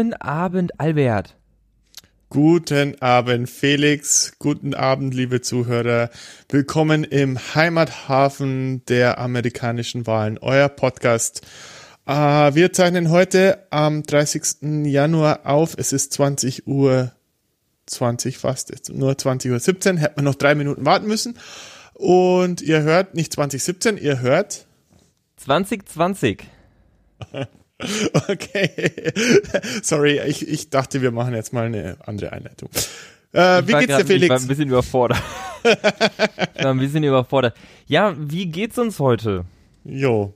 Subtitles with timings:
[0.00, 1.36] Guten Abend, Albert.
[2.30, 4.32] Guten Abend, Felix.
[4.38, 6.08] Guten Abend, liebe Zuhörer.
[6.48, 11.46] Willkommen im Heimathafen der amerikanischen Wahlen, euer Podcast.
[12.06, 14.86] Äh, wir zeichnen heute am 30.
[14.86, 15.74] Januar auf.
[15.76, 17.12] Es ist 20 Uhr
[17.84, 19.98] 20 fast, jetzt nur 20 Uhr 17.
[19.98, 21.38] Hätten wir noch drei Minuten warten müssen.
[21.92, 24.64] Und ihr hört nicht 2017, ihr hört
[25.36, 26.44] 2020.
[28.28, 29.12] Okay.
[29.82, 32.68] Sorry, ich, ich dachte, wir machen jetzt mal eine andere Einleitung.
[33.32, 34.24] Äh, wie geht's dir, Felix?
[34.24, 35.22] Ich war ein bisschen überfordert.
[35.62, 37.56] ich war ein bisschen überfordert.
[37.86, 39.44] Ja, wie geht's uns heute?
[39.84, 40.34] Jo.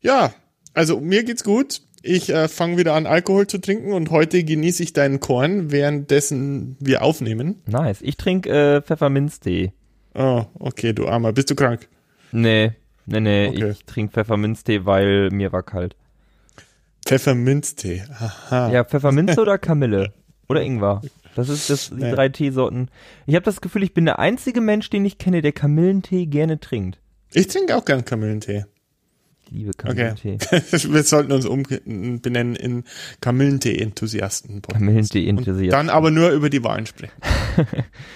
[0.00, 0.32] Ja,
[0.74, 1.82] also mir geht's gut.
[2.02, 6.76] Ich äh, fange wieder an, Alkohol zu trinken und heute genieße ich deinen Korn, währenddessen
[6.78, 7.62] wir aufnehmen.
[7.66, 8.02] Nice.
[8.02, 9.72] Ich trinke äh, Pfefferminztee.
[10.14, 11.32] Oh, okay, du Armer.
[11.32, 11.88] Bist du krank?
[12.30, 12.72] Nee,
[13.06, 13.48] nee, nee.
[13.48, 13.70] Okay.
[13.70, 15.96] Ich trinke Pfefferminztee, weil mir war kalt.
[17.14, 18.02] Pfefferminztee.
[18.18, 18.72] Aha.
[18.72, 20.12] Ja, Pfefferminze oder Kamille
[20.48, 21.00] oder Ingwer.
[21.36, 22.12] Das ist das, die ja.
[22.12, 22.88] drei Teesorten.
[23.26, 26.58] Ich habe das Gefühl, ich bin der einzige Mensch, den ich kenne, der Kamillentee gerne
[26.58, 27.00] trinkt.
[27.32, 28.66] Ich trinke auch gern Kamillentee.
[29.44, 30.38] Ich liebe Kamillentee.
[30.40, 30.62] Okay.
[30.92, 32.84] Wir sollten uns umbenennen in
[33.20, 34.62] Kamillentee-Enthusiasten.
[34.62, 35.70] Kamillentee-Enthusiasten.
[35.70, 37.14] Dann aber nur über die Wahlen sprechen.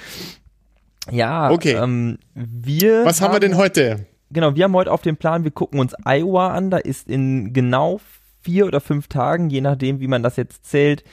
[1.10, 1.74] ja, okay.
[1.74, 3.04] Ähm, wir.
[3.04, 4.06] Was haben, haben wir denn heute?
[4.30, 6.70] Genau, wir haben heute auf dem Plan, wir gucken uns Iowa an.
[6.70, 8.00] Da ist in genau
[8.48, 11.04] vier oder fünf Tagen, je nachdem, wie man das jetzt zählt,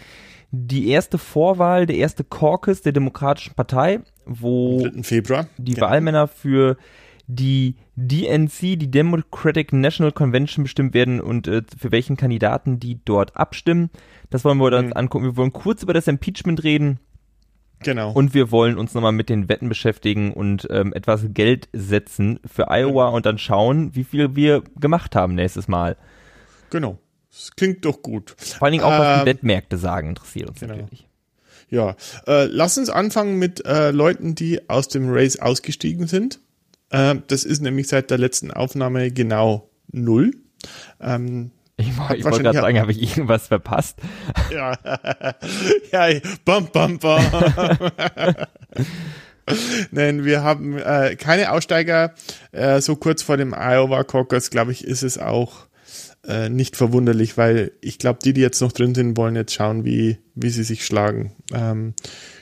[0.51, 5.87] die erste Vorwahl, der erste Caucus der Demokratischen Partei, wo die genau.
[5.87, 6.77] Wahlmänner für
[7.27, 13.35] die DNC, die Democratic National Convention bestimmt werden und äh, für welchen Kandidaten die dort
[13.35, 13.89] abstimmen.
[14.29, 14.93] Das wollen wir uns mhm.
[14.93, 15.25] angucken.
[15.25, 17.01] Wir wollen kurz über das Impeachment reden.
[17.79, 18.13] Genau.
[18.13, 22.69] Und wir wollen uns nochmal mit den Wetten beschäftigen und ähm, etwas Geld setzen für
[22.69, 23.15] Iowa mhm.
[23.15, 25.97] und dann schauen, wie viel wir gemacht haben nächstes Mal.
[26.69, 26.97] Genau.
[27.35, 28.33] Das klingt doch gut.
[28.37, 30.75] Vor allen Dingen auch, was die ähm, Wettmärkte sagen, interessiert uns genau.
[30.75, 31.07] natürlich.
[31.69, 31.95] Ja,
[32.27, 36.39] äh, lass uns anfangen mit äh, Leuten, die aus dem Race ausgestiegen sind.
[36.91, 40.31] Äh, das ist nämlich seit der letzten Aufnahme genau null.
[41.01, 43.97] Ähm, ich, ich wollte gerade sagen, habe ich irgendwas verpasst?
[44.53, 44.77] Ja,
[45.91, 47.21] ja, bam, bam, bam.
[49.91, 52.13] Nein, wir haben äh, keine Aussteiger.
[52.53, 55.67] Äh, so kurz vor dem Iowa Caucus, glaube ich, ist es auch
[56.27, 59.85] äh, nicht verwunderlich, weil ich glaube, die, die jetzt noch drin sind, wollen jetzt schauen,
[59.85, 61.33] wie, wie sie sich schlagen.
[61.53, 61.93] Ähm,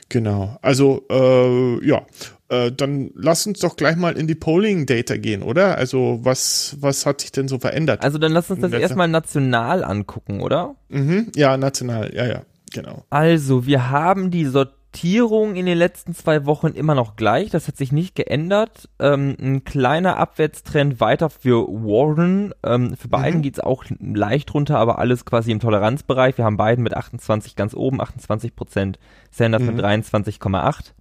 [0.08, 0.58] genau.
[0.62, 2.06] Also, äh, ja.
[2.48, 5.78] Äh, dann lass uns doch gleich mal in die Polling-Data gehen, oder?
[5.78, 8.02] Also, was, was hat sich denn so verändert?
[8.02, 10.76] Also, dann lass uns das erstmal national angucken, oder?
[10.88, 12.42] Mhm, ja, national, ja, ja,
[12.72, 13.04] genau.
[13.10, 17.50] Also, wir haben die Sortierung Notierung in den letzten zwei Wochen immer noch gleich.
[17.50, 18.88] Das hat sich nicht geändert.
[19.00, 22.54] Ähm, ein kleiner Abwärtstrend weiter für Warren.
[22.62, 23.42] Ähm, für Biden mhm.
[23.42, 26.38] geht's auch leicht runter, aber alles quasi im Toleranzbereich.
[26.38, 29.00] Wir haben Biden mit 28 ganz oben, 28 Prozent.
[29.32, 29.74] Sanders mhm.
[29.74, 30.92] mit 23,8.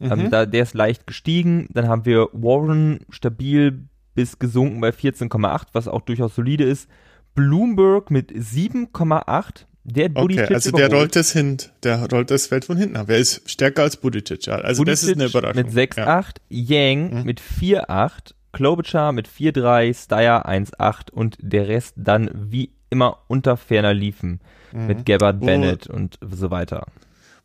[0.00, 0.30] Ähm, mhm.
[0.30, 1.68] da, der ist leicht gestiegen.
[1.72, 6.88] Dann haben wir Warren stabil bis gesunken bei 14,8, was auch durchaus solide ist.
[7.34, 10.92] Bloomberg mit 7,8 der Buttigieg okay, also überholt.
[10.92, 13.08] der rollt das hin, der rollt das Feld von hinten ab.
[13.08, 14.48] Wer ist stärker als Buttigieg?
[14.48, 15.62] Also Buttigieg das ist eine Überraschung.
[15.62, 16.32] Mit 6,8, ja.
[16.48, 17.24] Yang mhm.
[17.24, 23.92] mit 4,8, Klobuchar mit 4,3, Steyer 1,8 und der Rest dann wie immer unter ferner
[23.92, 24.40] liefen
[24.72, 24.86] mhm.
[24.86, 26.86] mit Gabbard wo, Bennett und so weiter.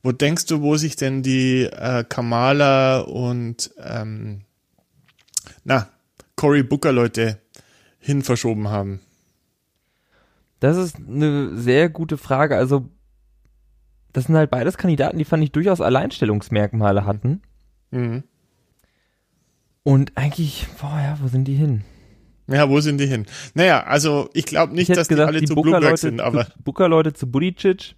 [0.02, 4.42] Wo denkst du, wo sich denn die äh, Kamala und ähm,
[5.66, 5.90] na,
[6.38, 7.40] Cory Booker Leute
[8.00, 9.02] hin verschoben haben?
[10.60, 12.58] Das ist eine sehr gute Frage.
[12.58, 12.90] Also,
[14.14, 17.42] das sind halt beides Kandidaten, die fand ich durchaus Alleinstellungsmerkmale hatten.
[17.92, 18.24] Mhm.
[19.84, 21.84] Und eigentlich, boah, ja, wo sind die hin?
[22.48, 23.26] Ja, wo sind die hin?
[23.54, 26.48] Naja, also ich glaube nicht, ich dass gesagt, die alle die zu Bloomberg sind, aber.
[26.64, 27.96] Booker-Leute zu Budicic.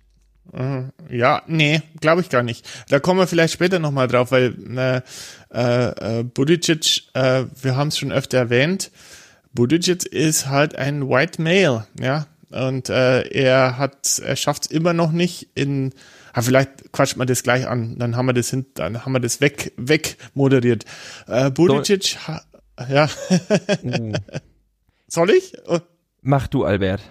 [0.51, 0.91] Mhm.
[1.09, 2.67] Ja, nee, glaube ich gar nicht.
[2.89, 5.01] Da kommen wir vielleicht später nochmal drauf, weil äh,
[5.49, 8.91] äh, Budicic, äh, wir haben es schon öfter erwähnt,
[9.53, 12.27] Budicic ist halt ein White Male, ja.
[12.51, 15.93] Und äh, er hat, er schafft es immer noch nicht in,
[16.33, 19.19] ah, vielleicht quatscht man das gleich an, dann haben wir das hin, dann haben wir
[19.19, 20.85] das weg, weg moderiert.
[21.27, 22.41] Äh, Budicic, ha,
[22.89, 23.09] ja.
[23.83, 24.13] Uh.
[25.07, 25.53] Soll ich?
[25.67, 25.79] Oh.
[26.21, 27.01] Mach du, Albert.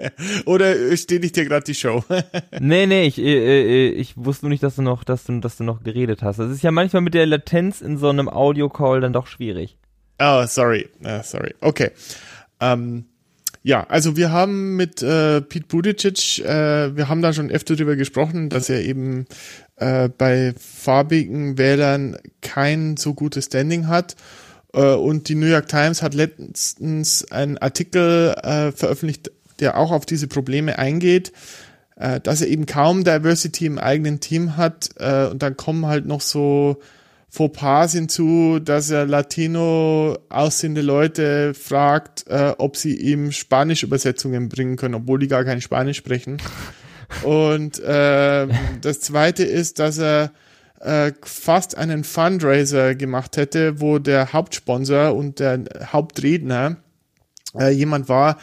[0.46, 2.04] Oder steht ich dir gerade die Show?
[2.60, 5.56] nee, nee, ich, äh, äh, ich wusste nur nicht, dass du noch, dass du, dass
[5.56, 6.38] du noch geredet hast.
[6.38, 9.76] Das ist ja manchmal mit der Latenz in so einem Audio-Call dann doch schwierig.
[10.18, 10.88] Oh, sorry.
[11.04, 11.54] Uh, sorry.
[11.60, 11.90] Okay.
[12.60, 13.06] Ähm,
[13.62, 17.96] ja, also wir haben mit äh, Pete Buttigieg, äh, wir haben da schon öfter drüber
[17.96, 19.26] gesprochen, dass er eben
[19.76, 24.16] äh, bei farbigen Wählern kein so gutes Standing hat.
[24.72, 30.06] Äh, und die New York Times hat letztens einen Artikel äh, veröffentlicht, der auch auf
[30.06, 31.32] diese Probleme eingeht.
[32.00, 36.06] äh, dass er eben kaum Diversity im eigenen Team hat äh, und dann kommen halt
[36.06, 36.80] noch so
[37.30, 44.96] Fauxpas hinzu, dass er Latino aussehende Leute fragt, äh, ob sie ihm Spanisch-Übersetzungen bringen können,
[44.96, 46.38] obwohl die gar kein Spanisch sprechen.
[47.22, 48.48] Und äh,
[48.80, 50.32] das zweite ist, dass er
[50.80, 56.78] äh, fast einen Fundraiser gemacht hätte, wo der Hauptsponsor und der Hauptredner
[57.58, 58.38] äh, jemand war,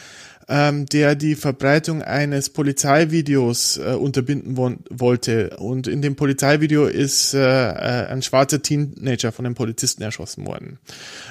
[0.49, 5.57] ähm, der die Verbreitung eines Polizeivideos äh, unterbinden wo wollte.
[5.57, 10.79] Und in dem Polizeivideo ist äh, äh, ein schwarzer Teenager von einem Polizisten erschossen worden.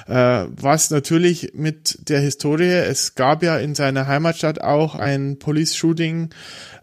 [0.07, 6.29] Äh, was natürlich mit der Historie, es gab ja in seiner Heimatstadt auch ein Police-Shooting,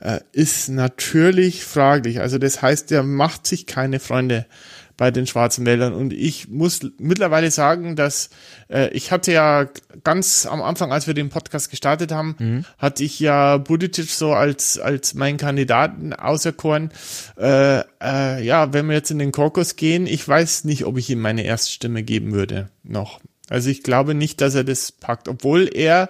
[0.01, 2.21] äh, ist natürlich fraglich.
[2.21, 4.47] Also das heißt, der macht sich keine Freunde
[4.97, 5.93] bei den schwarzen Wäldern.
[5.93, 8.31] Und ich muss mittlerweile sagen, dass
[8.69, 9.69] äh, ich hatte ja
[10.05, 12.65] ganz am Anfang, als wir den Podcast gestartet haben, mhm.
[12.79, 16.91] hatte ich ja Buttigieg so als als meinen Kandidaten auserkoren.
[17.39, 21.11] Äh, äh, ja, wenn wir jetzt in den Caucus gehen, ich weiß nicht, ob ich
[21.11, 23.21] ihm meine Erststimme geben würde noch.
[23.49, 26.09] Also ich glaube nicht, dass er das packt, obwohl er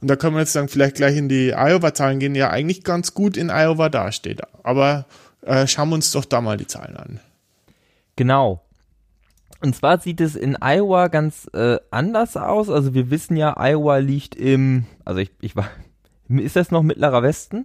[0.00, 3.12] und da können wir jetzt dann vielleicht gleich in die Iowa-Zahlen gehen, ja eigentlich ganz
[3.12, 4.40] gut in Iowa dasteht.
[4.62, 5.04] Aber
[5.42, 7.20] äh, schauen wir uns doch da mal die Zahlen an.
[8.20, 8.60] Genau.
[9.62, 12.68] Und zwar sieht es in Iowa ganz äh, anders aus.
[12.68, 15.70] Also wir wissen ja, Iowa liegt im, also ich, ich war,
[16.28, 17.64] ist das noch mittlerer Westen?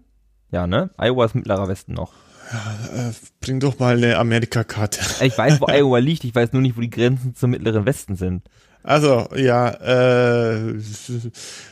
[0.52, 0.92] Ja, ne?
[0.98, 2.14] Iowa ist mittlerer Westen noch.
[2.52, 3.12] Ja, äh,
[3.42, 5.00] bring doch mal eine Amerikakarte.
[5.24, 8.16] Ich weiß, wo Iowa liegt, ich weiß nur nicht, wo die Grenzen zum mittleren Westen
[8.16, 8.44] sind.
[8.86, 10.76] Also, ja, äh,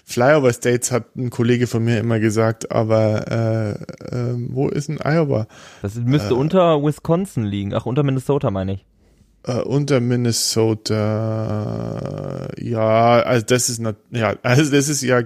[0.03, 3.73] Flyover States hat ein Kollege von mir immer gesagt, aber äh,
[4.15, 5.45] äh, wo ist denn Iowa?
[5.83, 7.75] Das müsste äh, unter Wisconsin liegen.
[7.75, 8.83] Ach, unter Minnesota meine ich.
[9.45, 10.97] Äh, unter Minnesota,
[12.57, 13.79] ja, also das ist,
[14.09, 15.21] ja, also das ist ja,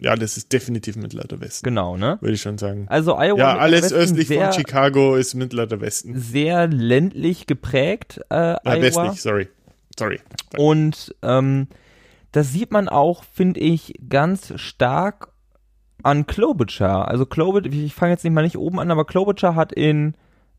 [0.00, 1.64] ja, das ist definitiv Mittlerer Westen.
[1.64, 2.18] Genau, ne?
[2.20, 2.86] Würde ich schon sagen.
[2.88, 3.38] Also Iowa.
[3.38, 6.18] Ja, alles östlich sehr, von Chicago ist Mittlerer Westen.
[6.18, 8.82] Sehr ländlich geprägt, äh, ja, Iowa.
[8.82, 9.48] westlich, sorry.
[9.98, 10.20] Sorry.
[10.56, 11.68] Und ähm,
[12.32, 15.28] das sieht man auch, finde ich, ganz stark
[16.02, 17.08] an Klobuchar.
[17.08, 20.14] Also Klobuchar, ich fange jetzt nicht mal nicht oben an, aber Klobuchar hat in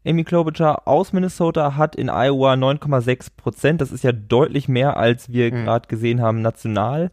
[0.05, 3.81] Amy Klobuchar aus Minnesota hat in Iowa 9,6 Prozent.
[3.81, 5.63] Das ist ja deutlich mehr, als wir mhm.
[5.63, 7.11] gerade gesehen haben national.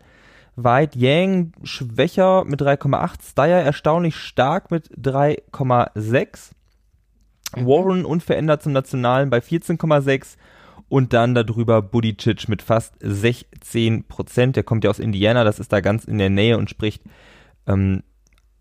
[0.60, 6.50] Weit Yang schwächer mit 3,8, Steyer erstaunlich stark mit 3,6.
[7.54, 7.66] Mhm.
[7.66, 10.36] Warren unverändert zum Nationalen bei 14,6
[10.88, 14.56] und dann darüber Budicic mit fast 16 Prozent.
[14.56, 17.02] Der kommt ja aus Indiana, das ist da ganz in der Nähe und spricht
[17.68, 18.02] ähm,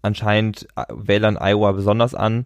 [0.03, 2.45] anscheinend äh, Wählern Iowa besonders an.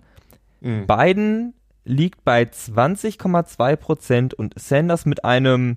[0.61, 0.87] Mhm.
[0.87, 1.53] Biden
[1.83, 5.75] liegt bei 20,2 Prozent und Sanders mit einem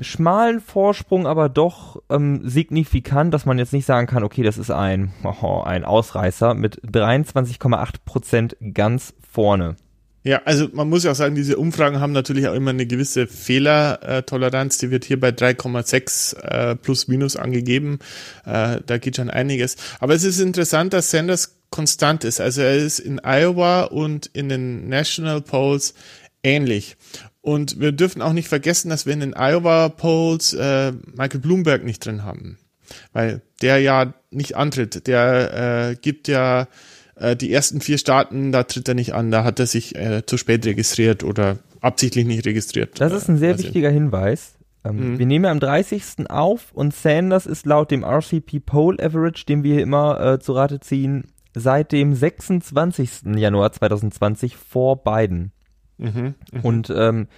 [0.00, 4.70] schmalen Vorsprung, aber doch ähm, signifikant, dass man jetzt nicht sagen kann, okay, das ist
[4.70, 5.12] ein,
[5.42, 9.76] oh, ein Ausreißer mit 23,8 Prozent ganz vorne.
[10.26, 13.26] Ja, also man muss ja auch sagen, diese Umfragen haben natürlich auch immer eine gewisse
[13.26, 14.78] Fehlertoleranz.
[14.78, 17.98] Die wird hier bei 3,6 äh, plus minus angegeben.
[18.46, 19.76] Äh, da geht schon einiges.
[20.00, 22.40] Aber es ist interessant, dass Sanders konstant ist.
[22.40, 25.92] Also er ist in Iowa und in den National Polls
[26.44, 26.96] ähnlich.
[27.40, 31.84] Und wir dürfen auch nicht vergessen, dass wir in den Iowa Polls äh, Michael Bloomberg
[31.84, 32.58] nicht drin haben.
[33.12, 35.06] Weil der ja nicht antritt.
[35.06, 36.68] Der äh, gibt ja
[37.16, 40.24] äh, die ersten vier Staaten, da tritt er nicht an, da hat er sich äh,
[40.26, 43.00] zu spät registriert oder absichtlich nicht registriert.
[43.00, 44.54] Das ist ein sehr wichtiger Hinweis.
[44.84, 45.18] Ähm, mhm.
[45.18, 46.30] Wir nehmen ja am 30.
[46.30, 50.80] auf und Sanders ist laut dem RCP Poll Average, den wir immer äh, zu Rate
[50.80, 51.24] ziehen,
[51.54, 53.36] seit dem 26.
[53.36, 55.52] Januar 2020 vor Biden.
[55.98, 56.60] Mhm, mh.
[56.62, 57.28] Und ähm,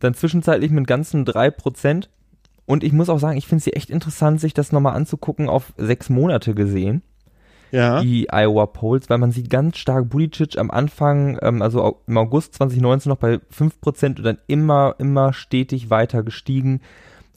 [0.00, 2.10] dann zwischenzeitlich mit ganzen drei Prozent.
[2.66, 5.72] Und ich muss auch sagen, ich finde sie echt interessant, sich das nochmal anzugucken auf
[5.76, 7.02] sechs Monate gesehen
[7.70, 8.00] ja.
[8.00, 12.54] die Iowa Polls, weil man sieht ganz stark Buttigieg am Anfang, ähm, also im August
[12.54, 16.80] 2019 noch bei 5% und dann immer, immer stetig weiter gestiegen.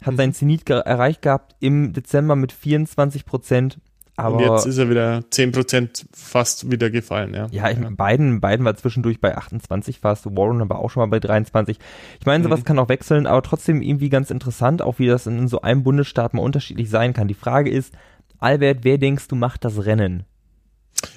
[0.02, 0.18] Hat mhm.
[0.18, 3.78] seinen Zenit ge erreicht gehabt im Dezember mit 24%.
[4.18, 7.48] Aber und jetzt ist er wieder 10% fast wieder gefallen, ja.
[7.52, 7.90] Ja, ich, ja.
[7.90, 11.78] Biden, Biden war zwischendurch bei 28 fast, Warren aber auch schon mal bei 23.
[12.20, 12.66] Ich meine, sowas mhm.
[12.66, 16.34] kann auch wechseln, aber trotzdem irgendwie ganz interessant, auch wie das in so einem Bundesstaat
[16.34, 17.28] mal unterschiedlich sein kann.
[17.28, 17.94] Die Frage ist,
[18.40, 20.26] Albert, wer denkst du macht das Rennen?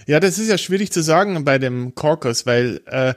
[0.07, 3.15] Ja, das ist ja schwierig zu sagen bei dem Caucus, weil äh,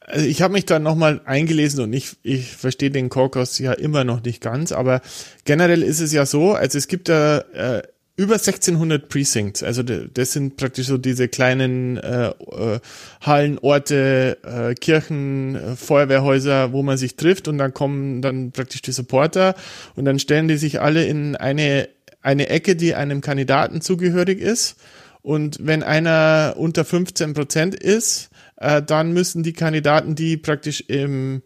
[0.00, 4.04] also ich habe mich da nochmal eingelesen und ich, ich verstehe den Caucus ja immer
[4.04, 5.00] noch nicht ganz, aber
[5.44, 7.82] generell ist es ja so, also es gibt ja äh,
[8.16, 12.80] über 1600 Precincts, also das sind praktisch so diese kleinen äh, äh,
[13.20, 18.80] Hallen, Orte, äh, Kirchen, äh, Feuerwehrhäuser, wo man sich trifft und dann kommen dann praktisch
[18.80, 19.54] die Supporter
[19.96, 21.88] und dann stellen die sich alle in eine
[22.26, 24.76] eine Ecke, die einem Kandidaten zugehörig ist.
[25.22, 31.42] Und wenn einer unter 15 Prozent ist, äh, dann müssen die Kandidaten, die praktisch im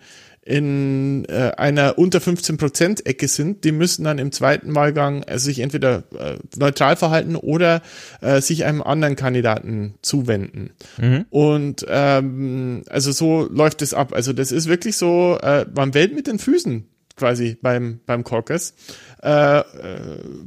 [0.51, 5.61] in äh, einer unter 15% Ecke sind, die müssen dann im zweiten Wahlgang äh, sich
[5.61, 7.83] entweder äh, neutral verhalten oder
[8.21, 10.71] äh, sich einem anderen Kandidaten zuwenden.
[10.99, 11.27] Mhm.
[11.31, 14.13] Und ähm, also so läuft es ab.
[14.13, 16.85] Also das ist wirklich so, äh, man wählt mit den Füßen
[17.17, 18.75] quasi beim, beim Caucus,
[19.23, 19.65] äh, äh,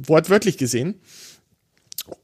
[0.06, 0.96] wortwörtlich gesehen.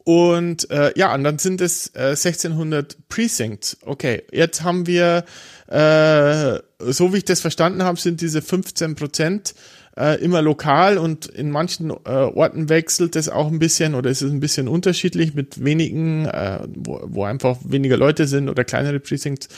[0.04, 3.78] Und äh, ja, und dann sind es äh, 1600 Precincts.
[3.82, 5.25] Okay, jetzt haben wir
[5.70, 9.54] äh, so wie ich das verstanden habe, sind diese 15 Prozent
[9.96, 14.22] äh, immer lokal und in manchen äh, Orten wechselt es auch ein bisschen oder ist
[14.22, 18.99] es ein bisschen unterschiedlich mit wenigen, äh, wo, wo einfach weniger Leute sind oder kleinere
[18.99, 19.49] Precincts.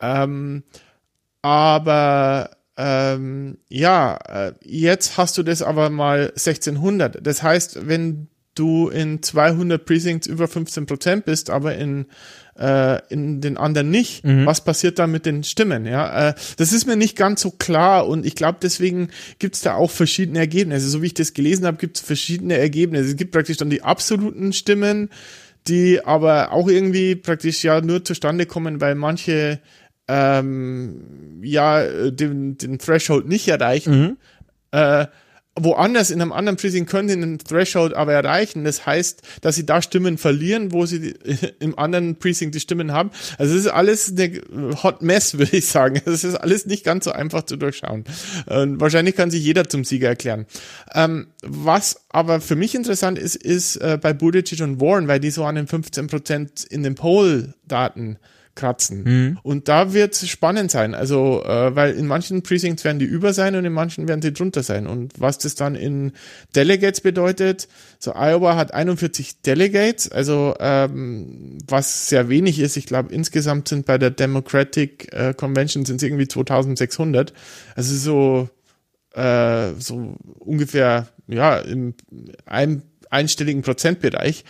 [0.00, 0.64] Ähm,
[1.42, 7.24] aber ähm, ja, äh, jetzt hast du das aber mal 1600.
[7.24, 12.06] Das heißt, wenn du in 200 Precincts über 15 Prozent bist, aber in
[12.58, 14.24] äh, in den anderen nicht.
[14.24, 14.46] Mhm.
[14.46, 15.86] Was passiert da mit den Stimmen?
[15.86, 19.08] Ja, äh, das ist mir nicht ganz so klar und ich glaube, deswegen
[19.38, 20.88] gibt es da auch verschiedene Ergebnisse.
[20.88, 23.10] So wie ich das gelesen habe, gibt es verschiedene Ergebnisse.
[23.10, 25.10] Es gibt praktisch dann die absoluten Stimmen,
[25.66, 29.60] die aber auch irgendwie praktisch ja nur zustande kommen, weil manche
[30.06, 34.00] ähm, ja den, den Threshold nicht erreichen.
[34.00, 34.16] Mhm.
[34.70, 35.06] Äh,
[35.56, 38.64] woanders in einem anderen Precinct können sie einen Threshold aber erreichen.
[38.64, 41.14] Das heißt, dass sie da Stimmen verlieren, wo sie
[41.60, 43.10] im anderen Precinct die Stimmen haben.
[43.38, 44.40] Also es ist alles eine
[44.82, 46.00] Hot Mess, würde ich sagen.
[46.14, 48.04] Es ist alles nicht ganz so einfach zu durchschauen.
[48.46, 50.46] Und wahrscheinlich kann sich jeder zum Sieger erklären.
[50.94, 55.30] Ähm, was aber für mich interessant ist, ist äh, bei Buttigieg und Warren, weil die
[55.30, 58.18] so an den 15 Prozent in den Poll-Daten
[58.54, 59.02] kratzen.
[59.04, 59.38] Mhm.
[59.42, 60.94] Und da wird es spannend sein.
[60.94, 64.32] Also, äh, weil in manchen Precincts werden die über sein und in manchen werden die
[64.32, 64.86] drunter sein.
[64.86, 66.12] Und was das dann in
[66.54, 67.68] Delegates bedeutet,
[67.98, 72.76] so Iowa hat 41 Delegates, also ähm, was sehr wenig ist.
[72.76, 77.32] Ich glaube, insgesamt sind bei der Democratic äh, Convention sind es irgendwie 2600.
[77.74, 78.48] Also so,
[79.18, 81.94] äh, so ungefähr, ja, im
[82.46, 84.44] einem einstelligen Prozentbereich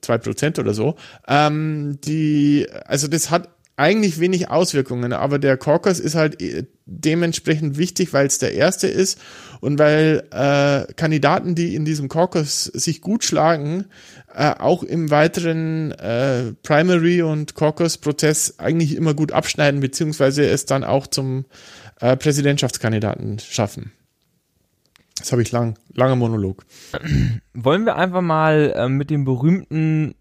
[0.00, 0.96] zwei Prozent oder so.
[1.28, 7.76] Ähm, die, also das hat eigentlich wenig Auswirkungen, aber der Caucus ist halt äh, dementsprechend
[7.76, 9.18] wichtig, weil es der erste ist
[9.60, 13.86] und weil äh, Kandidaten, die in diesem Caucus sich gut schlagen,
[14.34, 20.82] äh, auch im weiteren äh, Primary- und Caucus-Prozess eigentlich immer gut abschneiden, beziehungsweise es dann
[20.82, 21.44] auch zum
[22.00, 23.92] äh, Präsidentschaftskandidaten schaffen.
[25.18, 26.64] Das habe ich lang, langer Monolog.
[27.54, 30.14] Wollen wir einfach mal ähm, mit dem berühmten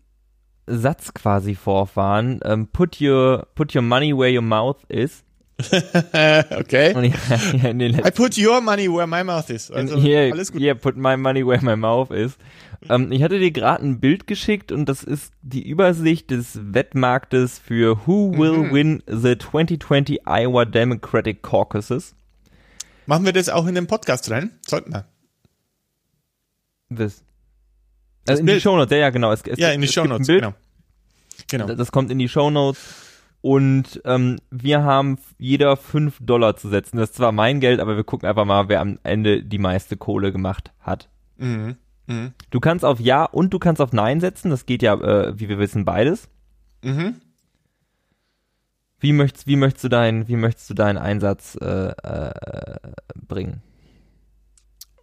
[0.67, 2.39] Satz quasi vorfahren?
[2.43, 5.23] Ähm, put your put your money where your mouth is.
[5.61, 6.91] okay.
[6.91, 7.01] Ja,
[8.07, 9.71] I put your money where my mouth is.
[9.71, 10.61] Also, hier, alles gut.
[10.61, 12.37] Yeah, put my money where my mouth is.
[12.89, 17.57] Ähm, ich hatte dir gerade ein Bild geschickt und das ist die Übersicht des Wettmarktes
[17.59, 18.73] für Who Will mhm.
[18.73, 22.15] Win the 2020 Iowa Democratic Caucuses.
[23.05, 24.51] Machen wir das auch in den Podcast rein?
[24.65, 25.05] Sollten wir.
[26.89, 27.23] Das.
[28.27, 28.57] Also in Bild.
[28.57, 29.31] die Shownotes, ja, ja, genau.
[29.31, 30.53] Es, es, ja, in die Shownotes, genau.
[31.47, 31.67] genau.
[31.75, 32.79] Das kommt in die Shownotes.
[33.41, 36.97] Und ähm, wir haben jeder 5 Dollar zu setzen.
[36.97, 39.97] Das ist zwar mein Geld, aber wir gucken einfach mal, wer am Ende die meiste
[39.97, 41.09] Kohle gemacht hat.
[41.37, 41.75] Mhm.
[42.07, 42.33] Mhm.
[42.49, 44.49] Du kannst auf Ja und du kannst auf Nein setzen.
[44.49, 46.27] Das geht ja, äh, wie wir wissen, beides.
[46.83, 47.21] Mhm.
[49.05, 52.31] Wie möchtest, wie möchtest du deinen, wie möchtest du deinen Einsatz äh, äh,
[53.27, 53.61] bringen?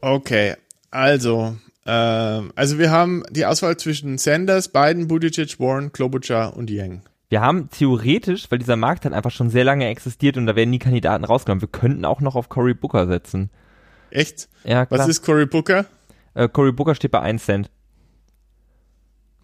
[0.01, 0.57] Okay,
[0.91, 1.57] also,
[1.87, 7.03] äh, also wir haben die Auswahl zwischen Sanders, Biden, Buttigieg, Warren, Klobuchar und Yang.
[7.29, 10.71] Wir haben theoretisch, weil dieser Markt halt einfach schon sehr lange existiert und da werden
[10.71, 13.51] nie Kandidaten rausgenommen, wir könnten auch noch auf Cory Booker setzen.
[14.11, 14.49] Echt?
[14.65, 14.99] Ja, klar.
[14.99, 15.85] Was ist Cory Booker?
[16.35, 17.71] Äh, Cory Booker steht bei 1 Cent.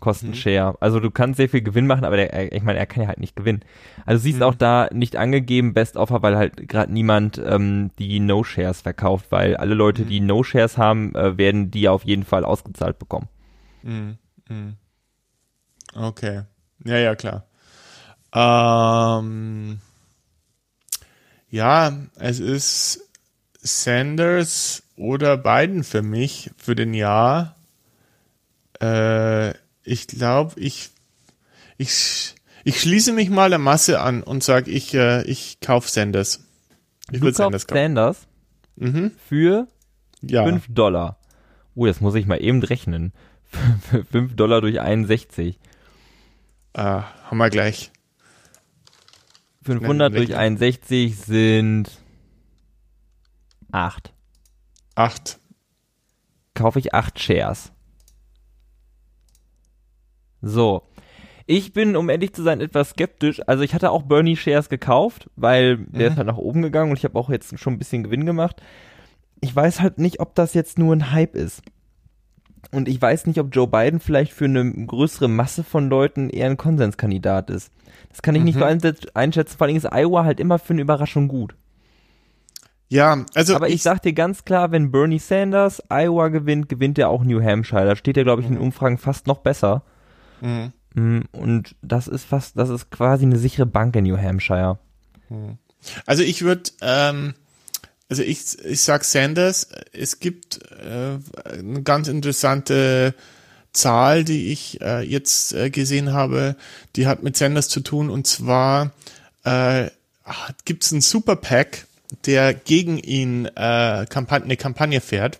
[0.01, 0.73] Kostenshare.
[0.73, 0.77] Mhm.
[0.81, 3.21] Also du kannst sehr viel Gewinn machen, aber der, ich meine, er kann ja halt
[3.21, 3.61] nicht gewinnen.
[4.07, 4.45] Also siehst mhm.
[4.45, 9.57] auch da nicht angegeben Best Offer, weil halt gerade niemand ähm, die No-Shares verkauft, weil
[9.57, 10.09] alle Leute, mhm.
[10.09, 13.29] die No-Shares haben, äh, werden die auf jeden Fall ausgezahlt bekommen.
[13.83, 14.19] Mhm.
[14.49, 14.77] mhm.
[15.95, 16.43] Okay.
[16.85, 17.47] Ja, ja, klar.
[18.33, 19.81] Ähm,
[21.51, 23.09] ja, es ist
[23.61, 27.57] Sanders oder Biden für mich für den Jahr.
[28.81, 29.55] Äh,
[29.89, 30.91] ich glaube, ich,
[31.77, 36.45] ich, ich schließe mich mal der Masse an und sage, ich, äh, ich kaufe Sanders.
[37.11, 37.79] Ich will Sanders kaufen.
[37.79, 38.29] Sanders
[38.77, 39.13] mhm.
[39.29, 39.67] für
[40.21, 40.45] ja.
[40.45, 41.19] 5 Dollar.
[41.75, 43.13] Oh, das muss ich mal eben rechnen.
[44.11, 45.59] 5 Dollar durch 61.
[46.75, 47.91] Ah, haben wir gleich.
[49.63, 51.91] 500 durch 61 sind
[53.73, 54.13] 8.
[54.95, 55.39] 8.
[56.55, 57.73] Kaufe ich 8 Shares.
[60.43, 60.83] So.
[61.47, 63.41] Ich bin, um ehrlich zu sein, etwas skeptisch.
[63.47, 66.13] Also ich hatte auch Bernie Shares gekauft, weil der Mhm.
[66.13, 68.61] ist halt nach oben gegangen und ich habe auch jetzt schon ein bisschen Gewinn gemacht.
[69.41, 71.63] Ich weiß halt nicht, ob das jetzt nur ein Hype ist.
[72.71, 76.47] Und ich weiß nicht, ob Joe Biden vielleicht für eine größere Masse von Leuten eher
[76.51, 77.73] ein Konsenskandidat ist.
[78.11, 78.61] Das kann ich nicht Mhm.
[78.61, 79.57] so einsetz- einschätzen.
[79.57, 81.55] Vor allem ist Iowa halt immer für eine Überraschung gut.
[82.91, 87.11] Ja, also Aber ich, sag dir ganz klar, wenn Bernie Sanders Iowa gewinnt, gewinnt er
[87.11, 87.85] auch New Hampshire.
[87.87, 89.83] Da steht er, glaube ich, in den Umfragen fast noch besser.
[90.41, 90.73] Mhm.
[91.33, 94.79] Und das ist fast, das ist quasi eine sichere Bank in New Hampshire.
[96.07, 97.35] Also ich würde, ähm,
[98.09, 101.19] also ich, ich sag Sanders, es gibt äh,
[101.51, 103.15] eine ganz interessante
[103.73, 106.57] Zahl, die ich äh, jetzt äh, gesehen habe,
[106.97, 108.93] die hat mit Sanders zu tun und zwar
[109.45, 109.91] äh,
[110.65, 111.87] gibt es einen Super PAC,
[112.27, 115.39] der gegen ihn äh, Kampagne, eine Kampagne fährt.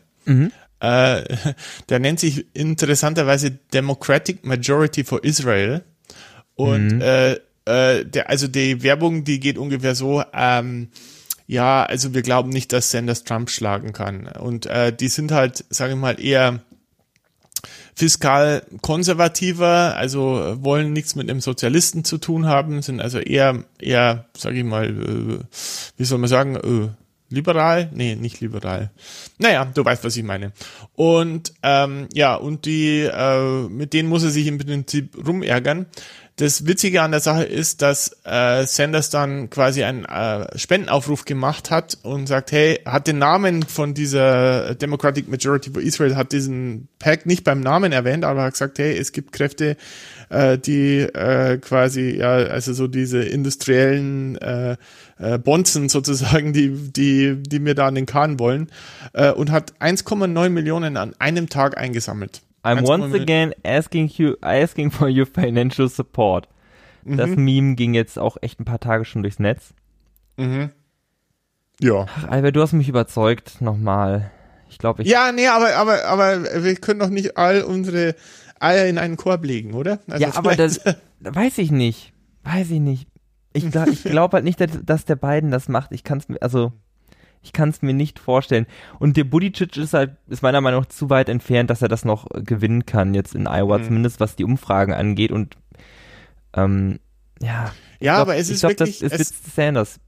[0.81, 1.25] Äh,
[1.89, 5.85] der nennt sich interessanterweise Democratic Majority for Israel.
[6.55, 10.89] Und äh, äh, der, also die Werbung, die geht ungefähr so, ähm,
[11.47, 14.27] ja, also wir glauben nicht, dass Sanders Trump schlagen kann.
[14.27, 16.61] Und äh, die sind halt, sage ich mal, eher
[17.95, 24.27] fiskal konservativer, also wollen nichts mit einem Sozialisten zu tun haben, sind also eher, eher,
[24.37, 25.39] sage ich mal, äh,
[25.97, 26.89] wie soll man sagen, äh,
[27.31, 27.91] liberal?
[27.93, 28.91] Nee, nicht liberal.
[29.39, 30.53] Naja, du weißt, was ich meine.
[30.95, 35.87] Und ähm, ja, und die, äh, mit denen muss er sich im Prinzip rumärgern.
[36.39, 41.73] Das Witzige an der Sache ist, dass äh, Sanders dann quasi einen äh, Spendenaufruf gemacht
[41.73, 46.87] hat und sagt, hey, hat den Namen von dieser Democratic Majority for Israel, hat diesen
[47.01, 49.77] Pack nicht beim Namen erwähnt, aber hat gesagt, hey, es gibt Kräfte,
[50.29, 54.77] äh, die äh, quasi, ja, also so diese industriellen äh,
[55.19, 58.71] äh, Bonzen sozusagen, die, die, die mir da an den Kahn wollen,
[59.13, 62.43] äh, und hat 1,9 Millionen an einem Tag eingesammelt.
[62.65, 66.49] I'm 1,9 once again asking you, asking for your financial support.
[67.05, 67.45] Das Mhm.
[67.45, 69.73] Meme ging jetzt auch echt ein paar Tage schon durchs Netz.
[70.37, 70.71] Mhm.
[71.81, 72.07] Ja.
[72.09, 74.31] Ach, Albert, du hast mich überzeugt, nochmal.
[74.69, 75.09] Ich glaube, ich.
[75.09, 78.15] Ja, nee, aber, aber, aber wir können doch nicht all unsere
[78.61, 80.01] Eier in einen Korb legen, oder?
[80.09, 80.81] Also ja, aber das
[81.21, 82.13] weiß ich nicht.
[82.43, 83.07] Weiß ich nicht.
[83.53, 85.93] Ich glaube ich glaub halt nicht, dass, der Biden das macht.
[85.93, 86.73] Ich kann es mir, also,
[87.43, 88.67] ich kann es mir nicht vorstellen.
[88.99, 92.05] Und der Buttigieg ist halt, ist meiner Meinung nach zu weit entfernt, dass er das
[92.05, 93.85] noch gewinnen kann, jetzt in Iowa, Mhm.
[93.85, 95.33] zumindest was die Umfragen angeht.
[95.33, 95.57] Und,
[96.55, 96.99] ähm,
[97.41, 97.73] ja.
[98.01, 100.01] Ja, glaub- aber es ist glaub, wirklich, Das ist es, jetzt Sanders.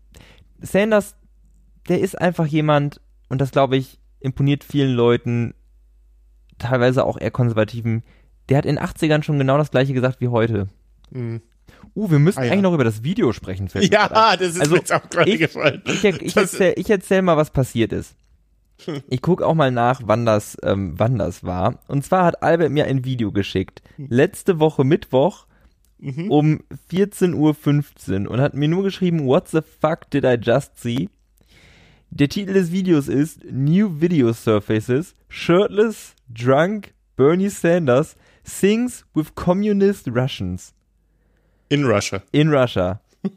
[0.61, 1.17] Sanders,
[1.89, 5.55] der ist einfach jemand, und das glaube ich, imponiert vielen Leuten,
[6.59, 8.03] teilweise auch eher konservativen,
[8.49, 10.69] der hat in den 80ern schon genau das gleiche gesagt wie heute.
[11.13, 11.41] Hm.
[11.95, 12.53] Uh, wir müssen Ah, ja.
[12.53, 13.69] eigentlich noch über das Video sprechen.
[13.69, 15.83] fällt ja, das ist Also, mir jetzt auch gerade ich- gefallen.
[15.87, 18.15] Ich, ich, Das- erzähl, ich erzähl mal, was passiert ist.
[19.09, 21.81] Ich gucke auch mal nach, wann das, ähm, wann das war.
[21.89, 23.83] Und zwar hat Albert mir ein Video geschickt.
[23.99, 25.47] Letzte Woche Mittwoch
[25.99, 26.31] Mhm.
[26.31, 31.11] um 14.15 Uhr und hat mir nur geschrieben, what the fuck did I just see?
[32.09, 40.09] Der Titel des Videos ist New Video Surfaces, Shirtless, Drunk, Bernie Sanders sings with Communist
[40.09, 40.73] Russians
[41.71, 42.23] In Russia.
[42.33, 43.01] in Russia.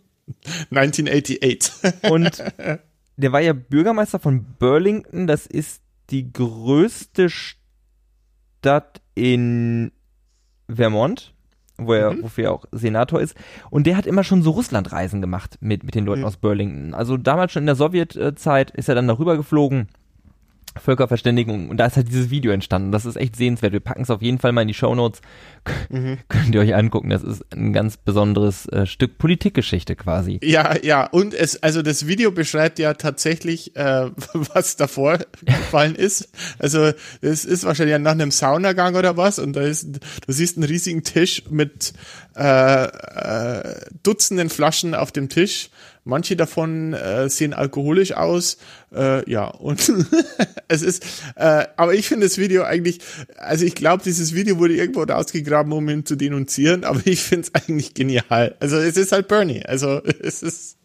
[0.71, 2.09] 1988.
[2.11, 2.43] Und
[3.17, 5.27] der war ja Bürgermeister von Burlington.
[5.27, 9.91] Das ist die größte Stadt in
[10.69, 11.33] Vermont,
[11.77, 12.23] wo er, Mhm.
[12.23, 13.35] wofür er auch Senator ist.
[13.69, 16.27] Und der hat immer schon so Russlandreisen gemacht mit, mit den Leuten Mhm.
[16.27, 16.93] aus Burlington.
[16.93, 19.87] Also damals schon in der Sowjetzeit ist er dann darüber geflogen.
[20.79, 22.91] Völkerverständigung und da ist halt dieses Video entstanden.
[22.91, 23.73] Das ist echt sehenswert.
[23.73, 25.21] Wir packen es auf jeden Fall mal in die Shownotes.
[25.89, 26.17] Mhm.
[26.29, 27.09] Könnt ihr euch angucken.
[27.09, 30.39] Das ist ein ganz besonderes äh, Stück Politikgeschichte quasi.
[30.43, 36.29] Ja, ja, und es, also das Video beschreibt ja tatsächlich, äh, was davor gefallen ist.
[36.59, 40.65] Also es ist wahrscheinlich nach einem Saunagang oder was und da ist, du siehst einen
[40.65, 41.93] riesigen Tisch mit
[42.35, 45.69] äh, äh, Dutzenden Flaschen auf dem Tisch.
[46.05, 48.57] Manche davon äh, sehen alkoholisch aus,
[48.93, 49.79] äh, ja und
[50.67, 51.05] es ist,
[51.37, 52.99] äh, aber ich finde das Video eigentlich,
[53.37, 57.47] also ich glaube, dieses Video wurde irgendwo ausgegraben, um ihn zu denunzieren, aber ich finde
[57.47, 58.55] es eigentlich genial.
[58.59, 60.77] Also es ist halt Bernie, also es ist,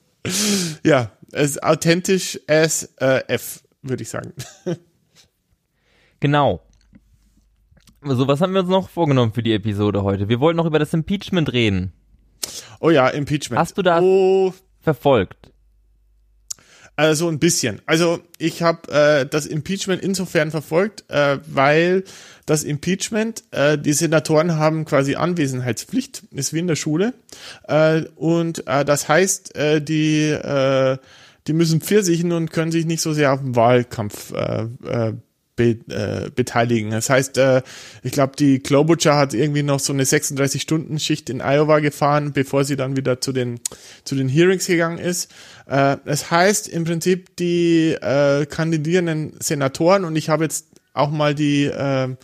[0.84, 4.32] ja, es ist authentisch as äh, F, würde ich sagen.
[6.20, 6.60] Genau.
[8.02, 10.28] So, was haben wir uns noch vorgenommen für die Episode heute?
[10.28, 11.92] Wir wollten noch über das Impeachment reden.
[12.80, 13.58] Oh ja, Impeachment.
[13.58, 14.54] Hast du da- Oh,
[14.88, 15.52] Verfolgt.
[16.96, 17.82] Also ein bisschen.
[17.84, 22.04] Also ich habe äh, das Impeachment insofern verfolgt, äh, weil
[22.46, 27.12] das Impeachment, äh, die Senatoren haben quasi Anwesenheitspflicht, ist wie in der Schule.
[27.64, 30.96] Äh, und äh, das heißt, äh, die, äh,
[31.46, 35.12] die müssen pfirsichen und können sich nicht so sehr auf den Wahlkampf äh, äh,
[35.58, 36.92] be, äh, beteiligen.
[36.92, 37.62] Das heißt, äh,
[38.02, 42.76] ich glaube, die Klobuchar hat irgendwie noch so eine 36-Stunden-Schicht in Iowa gefahren, bevor sie
[42.76, 43.60] dann wieder zu den,
[44.04, 45.30] zu den Hearings gegangen ist.
[45.66, 51.34] Äh, das heißt im Prinzip, die äh, kandidierenden Senatoren, und ich habe jetzt auch mal
[51.34, 52.14] die, äh,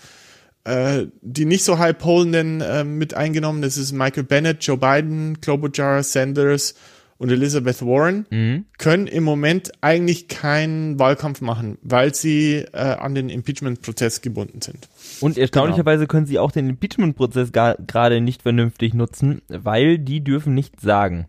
[0.65, 5.41] äh, die nicht so high pollenden äh, mit eingenommen, das ist Michael Bennett, Joe Biden,
[5.41, 6.75] Klobuchar, Sanders,
[7.19, 8.65] und Elizabeth Warren mhm.
[8.79, 14.89] können im Moment eigentlich keinen Wahlkampf machen, weil sie äh, an den Impeachment-Prozess gebunden sind.
[15.21, 16.11] Und erstaunlicherweise genau.
[16.11, 21.27] können sie auch den Impeachment-Prozess gerade nicht vernünftig nutzen, weil die dürfen nichts sagen.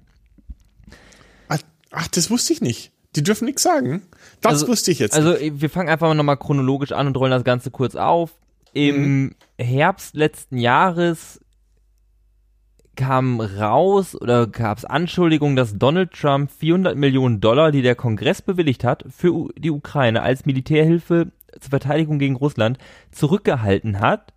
[1.48, 1.60] Ach,
[1.92, 2.92] ach, das wusste ich nicht.
[3.16, 4.02] Die dürfen nichts sagen.
[4.42, 5.16] Das also, wusste ich jetzt.
[5.16, 5.62] Also nicht.
[5.62, 8.32] wir fangen einfach nochmal chronologisch an und rollen das Ganze kurz auf.
[8.74, 9.36] Im mhm.
[9.58, 11.40] Herbst letzten Jahres
[12.96, 18.42] kam raus oder gab es Anschuldigungen, dass Donald Trump 400 Millionen Dollar, die der Kongress
[18.42, 22.78] bewilligt hat, für die Ukraine als Militärhilfe zur Verteidigung gegen Russland
[23.12, 24.34] zurückgehalten hat,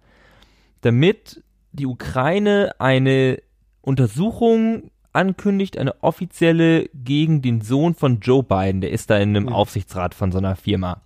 [0.81, 1.43] damit
[1.73, 3.41] die Ukraine eine
[3.81, 9.49] Untersuchung ankündigt, eine offizielle gegen den Sohn von Joe Biden, der ist da in einem.
[9.49, 11.03] Aufsichtsrat von so einer Firma.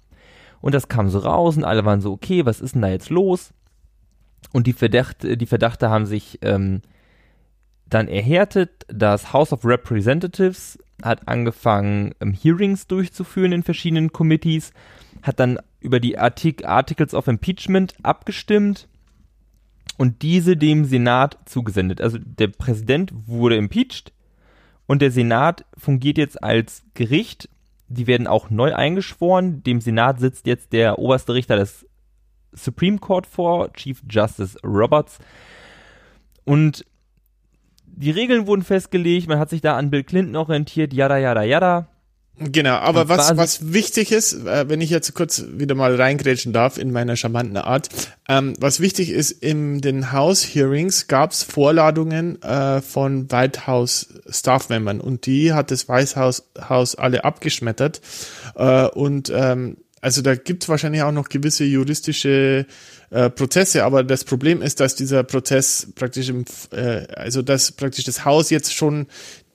[0.60, 3.10] Und das kam so raus und alle waren so, okay, was ist denn da jetzt
[3.10, 3.52] los?
[4.52, 6.82] Und die Verdachte, die Verdachte haben sich ähm,
[7.94, 8.84] dann erhärtet.
[8.88, 14.72] Das House of Representatives hat angefangen, ähm, Hearings durchzuführen in verschiedenen Committees,
[15.22, 18.88] hat dann über die Artik Articles of Impeachment abgestimmt
[19.98, 22.00] und diese dem Senat zugesendet.
[22.00, 24.12] Also der Präsident wurde impeached
[24.86, 27.48] und der Senat fungiert jetzt als Gericht.
[27.88, 29.62] Die werden auch neu eingeschworen.
[29.62, 31.86] Dem Senat sitzt jetzt der oberste Richter des
[32.52, 35.18] Supreme Court vor, Chief Justice Roberts.
[36.44, 36.84] Und
[37.94, 41.88] die Regeln wurden festgelegt, man hat sich da an Bill Clinton orientiert, yada, yada, yada.
[42.38, 46.78] Genau, aber was, was wichtig ist, äh, wenn ich jetzt kurz wieder mal reingrätschen darf
[46.78, 47.90] in meiner charmanten Art,
[48.26, 55.26] ähm, was wichtig ist, in den House-Hearings gab es Vorladungen äh, von White House-Staff-Membern und
[55.26, 58.00] die hat das Haus, Haus alle abgeschmettert
[58.56, 62.66] äh, und ähm, also da gibt es wahrscheinlich auch noch gewisse juristische
[63.12, 68.04] äh, Prozesse, aber das Problem ist, dass dieser Prozess praktisch im, äh, also dass praktisch
[68.04, 69.06] das Haus jetzt schon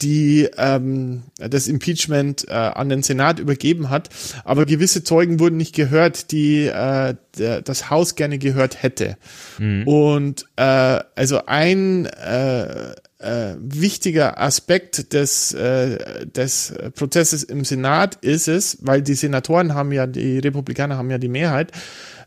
[0.02, 4.10] die ähm, das Impeachment äh, an den Senat übergeben hat,
[4.44, 9.18] aber gewisse Zeugen wurden nicht gehört, die äh, der, das Haus gerne gehört hätte.
[9.58, 9.88] Mhm.
[9.88, 18.48] Und äh, also ein äh, äh, wichtiger Aspekt des, äh, des Prozesses im Senat ist
[18.48, 21.72] es, weil die Senatoren haben ja, die Republikaner haben ja die Mehrheit,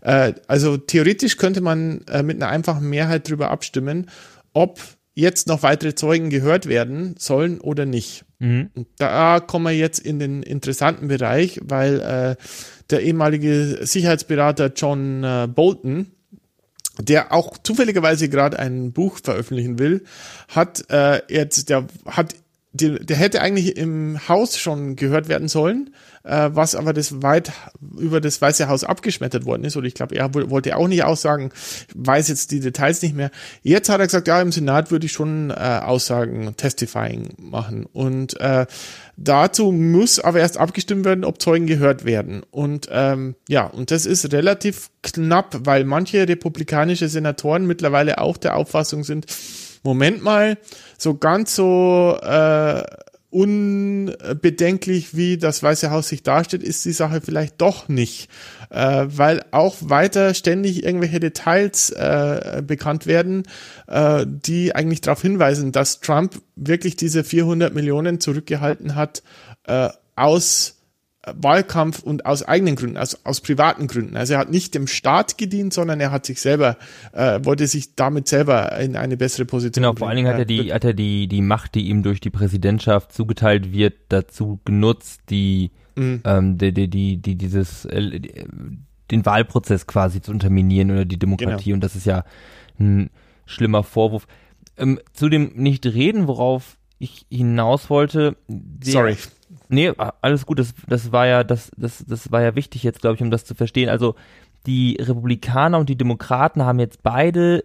[0.02, 4.10] äh, also theoretisch könnte man äh, mit einer einfachen Mehrheit darüber abstimmen,
[4.52, 4.80] ob
[5.14, 8.24] jetzt noch weitere Zeugen gehört werden sollen oder nicht.
[8.38, 8.70] Mhm.
[8.96, 12.36] Da kommen wir jetzt in den interessanten Bereich, weil äh,
[12.90, 16.12] der ehemalige Sicherheitsberater John äh, Bolton,
[16.98, 20.04] der auch zufälligerweise gerade ein Buch veröffentlichen will,
[20.48, 22.34] hat äh, jetzt, der hat,
[22.72, 25.90] der, der hätte eigentlich im Haus schon gehört werden sollen,
[26.22, 27.50] äh, was aber das weit
[27.98, 29.76] über das Weiße Haus abgeschmettert worden ist.
[29.76, 31.50] Oder ich glaube, er wollte auch nicht aussagen,
[31.94, 33.32] weiß jetzt die Details nicht mehr.
[33.62, 37.86] Jetzt hat er gesagt, ja, im Senat würde ich schon äh, Aussagen, Testifying machen.
[37.86, 38.66] Und äh,
[39.16, 42.42] dazu muss aber erst abgestimmt werden, ob Zeugen gehört werden.
[42.52, 48.56] Und ähm, ja, und das ist relativ knapp, weil manche republikanische Senatoren mittlerweile auch der
[48.56, 49.26] Auffassung sind,
[49.82, 50.58] Moment mal,
[50.98, 52.82] so ganz so äh,
[53.30, 58.28] unbedenklich, wie das Weiße Haus sich darstellt, ist die Sache vielleicht doch nicht,
[58.70, 63.44] äh, weil auch weiter ständig irgendwelche Details äh, bekannt werden,
[63.86, 69.22] äh, die eigentlich darauf hinweisen, dass Trump wirklich diese 400 Millionen zurückgehalten hat
[69.64, 70.79] äh, aus
[71.26, 74.16] Wahlkampf und aus eigenen Gründen, also aus privaten Gründen.
[74.16, 76.78] Also er hat nicht dem Staat gedient, sondern er hat sich selber,
[77.12, 80.46] äh, wollte sich damit selber in eine bessere Position Genau, vor allen Dingen hat er
[80.46, 85.20] die, hat er die, die Macht, die ihm durch die Präsidentschaft zugeteilt wird, dazu genutzt,
[85.28, 86.22] die, mhm.
[86.24, 88.20] ähm, die, die, die, die, dieses, äh,
[89.10, 91.64] den Wahlprozess quasi zu unterminieren oder die Demokratie.
[91.64, 91.74] Genau.
[91.74, 92.24] Und das ist ja
[92.78, 93.10] ein
[93.44, 94.26] schlimmer Vorwurf.
[94.78, 98.36] Ähm, zu dem nicht reden, worauf ich hinaus wollte.
[98.82, 99.16] Sorry
[99.68, 103.16] Nee, alles gut, das, das war ja, das, das, das war ja wichtig jetzt, glaube
[103.16, 103.88] ich, um das zu verstehen.
[103.88, 104.14] Also
[104.66, 107.64] die Republikaner und die Demokraten haben jetzt beide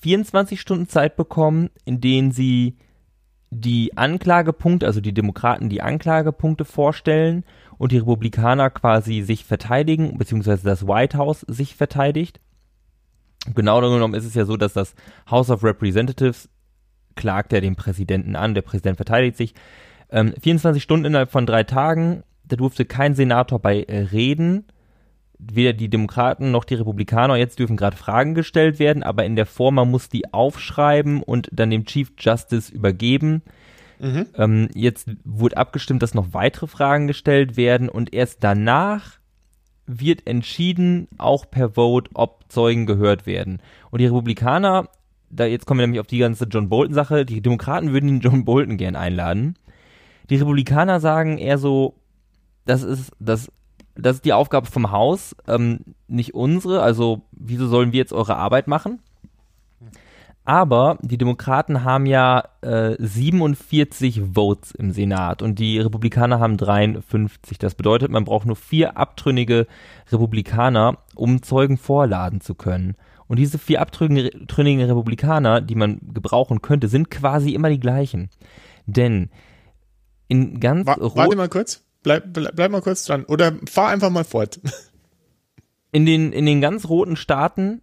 [0.00, 2.76] 24 Stunden Zeit bekommen, in denen sie
[3.50, 7.44] die Anklagepunkte, also die Demokraten die Anklagepunkte vorstellen
[7.78, 12.40] und die Republikaner quasi sich verteidigen, beziehungsweise das White House sich verteidigt.
[13.54, 14.94] Genau genommen ist es ja so, dass das
[15.30, 16.48] House of Representatives
[17.14, 19.54] klagt ja den Präsidenten an, der Präsident verteidigt sich.
[20.14, 24.64] Ähm, 24 Stunden innerhalb von drei Tagen, da durfte kein Senator bei äh, reden.
[25.38, 29.44] weder die Demokraten noch die Republikaner jetzt dürfen gerade Fragen gestellt werden, aber in der
[29.44, 33.42] Form, man muss die aufschreiben und dann dem Chief Justice übergeben.
[33.98, 34.26] Mhm.
[34.36, 39.18] Ähm, jetzt wurde abgestimmt, dass noch weitere Fragen gestellt werden und erst danach
[39.86, 43.60] wird entschieden, auch per Vote, ob Zeugen gehört werden.
[43.90, 44.88] Und die Republikaner,
[45.28, 48.44] da jetzt kommen wir nämlich auf die ganze John Bolton-Sache, die Demokraten würden den John
[48.44, 49.56] Bolton gern einladen.
[50.30, 51.94] Die Republikaner sagen eher so,
[52.64, 53.50] das ist, das
[53.96, 56.82] das ist die Aufgabe vom Haus, ähm, nicht unsere.
[56.82, 59.00] Also, wieso sollen wir jetzt eure Arbeit machen?
[60.46, 67.56] Aber die Demokraten haben ja äh, 47 Votes im Senat und die Republikaner haben 53.
[67.58, 69.66] Das bedeutet, man braucht nur vier abtrünnige
[70.12, 72.94] Republikaner, um Zeugen vorladen zu können.
[73.26, 78.28] Und diese vier abtrünnigen Republikaner, die man gebrauchen könnte, sind quasi immer die gleichen.
[78.84, 79.30] Denn
[80.28, 81.82] in ganz Wa Warte mal kurz.
[82.02, 83.24] Bleib, bleib, bleib mal kurz dran.
[83.24, 84.60] Oder fahr einfach mal fort.
[85.90, 87.80] In den, in den ganz roten Staaten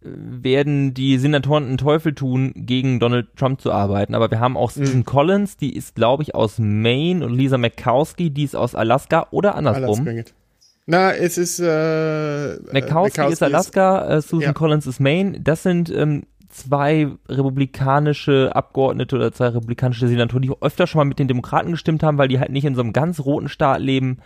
[0.00, 4.14] äh, werden die Senatoren einen Teufel tun, gegen Donald Trump zu arbeiten.
[4.14, 5.04] Aber wir haben auch Susan mhm.
[5.04, 9.56] Collins, die ist, glaube ich, aus Maine und Lisa Murkowski, die ist aus Alaska oder
[9.56, 10.08] andersrum.
[10.08, 10.32] Alaska
[10.86, 11.64] Na, es ist äh,
[12.72, 14.52] Murkowski, Murkowski ist Alaska, äh, Susan ja.
[14.54, 15.38] Collins ist Maine.
[15.38, 21.18] Das sind ähm, zwei republikanische Abgeordnete oder zwei republikanische Senatoren, die öfter schon mal mit
[21.18, 24.18] den Demokraten gestimmt haben, weil die halt nicht in so einem ganz roten Staat leben.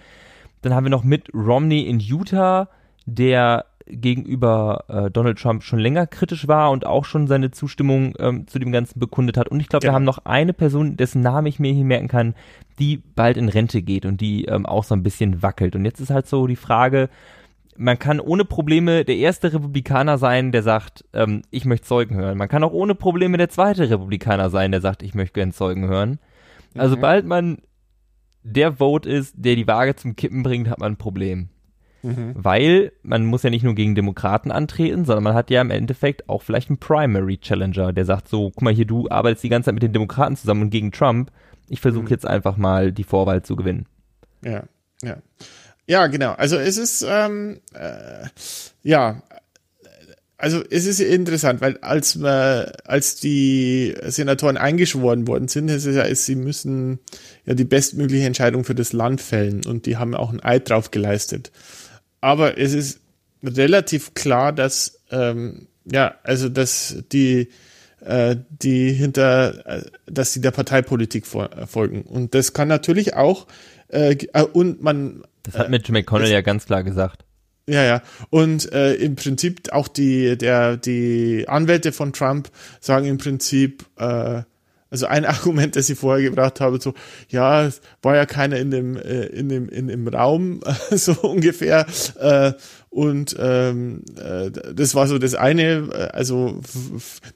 [0.63, 2.69] Dann haben wir noch Mitt Romney in Utah,
[3.07, 8.47] der gegenüber äh, Donald Trump schon länger kritisch war und auch schon seine Zustimmung ähm,
[8.49, 9.49] zu dem Ganzen bekundet hat.
[9.49, 9.93] Und ich glaube, ja.
[9.93, 12.35] wir haben noch eine Person, dessen Namen ich mir hier merken kann,
[12.79, 15.77] die bald in Rente geht und die ähm, auch so ein bisschen wackelt.
[15.77, 17.09] Und jetzt ist halt so die Frage,
[17.79, 22.39] man kann ohne Probleme der erste Republikaner sein, der sagt, ähm, ich möchte Zeugen hören.
[22.39, 25.87] Man kann auch ohne Probleme der zweite Republikaner sein, der sagt, ich möchte gerne Zeugen
[25.87, 26.19] hören.
[26.75, 27.01] Also mhm.
[27.01, 27.59] sobald man
[28.43, 31.49] der Vote ist, der die Waage zum Kippen bringt, hat man ein Problem.
[32.03, 32.35] Mhm.
[32.35, 36.29] Weil man muss ja nicht nur gegen Demokraten antreten, sondern man hat ja im Endeffekt
[36.29, 39.67] auch vielleicht einen Primary Challenger, der sagt so, guck mal hier, du arbeitest die ganze
[39.67, 41.33] Zeit mit den Demokraten zusammen und gegen Trump.
[41.69, 42.11] Ich versuche mhm.
[42.11, 43.87] jetzt einfach mal die Vorwahl zu gewinnen.
[44.45, 44.63] Ja,
[45.03, 45.17] ja.
[45.87, 46.33] Ja, genau.
[46.33, 48.27] Also es ist, ähm, äh,
[48.83, 49.23] ja,
[50.39, 55.97] also es ist interessant, weil als, äh, als die Senatoren eingeschworen worden sind, ist es
[55.97, 56.99] ja, ist, sie müssen
[57.47, 60.91] ja die bestmögliche Entscheidung für das Land fällen und die haben auch ein Eid drauf
[60.91, 61.53] geleistet.
[62.21, 63.01] Aber es ist
[63.43, 67.49] relativ klar, dass ähm, ja, also dass die
[68.05, 73.47] äh, die hinter, äh, dass sie der Parteipolitik folgen und das kann natürlich auch
[73.89, 74.17] äh
[74.53, 77.25] und man das hat Mitch McConnell ja ganz klar gesagt.
[77.69, 78.03] Ja, ja.
[78.31, 82.49] Und äh, im Prinzip auch die, der, die Anwälte von Trump
[82.81, 84.43] sagen im Prinzip, äh,
[84.89, 86.95] also ein Argument, das sie vorher gebracht habe, so,
[87.29, 87.69] ja,
[88.03, 91.87] war ja keiner in dem, äh, in dem, in dem Raum, so ungefähr.
[92.21, 92.53] Äh,
[92.97, 96.63] und ähm, äh, das war so das eine, äh, also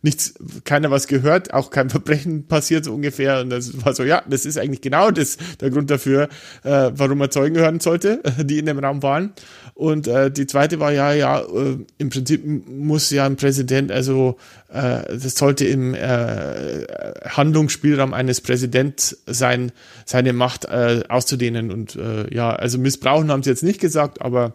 [0.00, 0.32] nichts,
[0.64, 3.42] keiner was gehört, auch kein Verbrechen passiert so ungefähr.
[3.42, 6.30] Und das war so, ja, das ist eigentlich genau das der Grund dafür,
[6.62, 9.34] äh, warum er Zeugen hören sollte, die in dem Raum waren.
[9.74, 14.38] Und äh, die zweite war ja, ja, äh, im Prinzip muss ja ein Präsident, also
[14.72, 16.86] äh, das sollte im äh,
[17.28, 19.72] Handlungsspielraum eines Präsidents sein,
[20.06, 21.70] seine Macht äh, auszudehnen.
[21.70, 24.54] Und äh, ja, also missbrauchen haben sie jetzt nicht gesagt, aber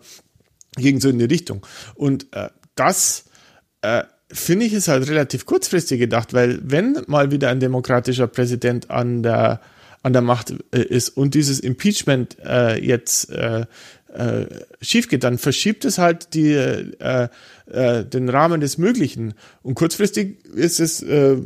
[0.76, 1.66] ging so in die Richtung.
[1.96, 3.26] Und äh, das
[3.82, 8.90] äh, finde ich ist halt relativ kurzfristig gedacht, weil wenn mal wieder ein demokratischer Präsident
[8.90, 9.62] an der
[10.04, 13.66] an der Macht äh, ist und dieses Impeachment äh, jetzt äh,
[14.16, 14.46] äh,
[14.82, 17.28] schief geht, dann verschiebt es halt die, äh,
[17.66, 19.34] äh, den Rahmen des Möglichen.
[19.62, 21.38] Und kurzfristig ist es, äh,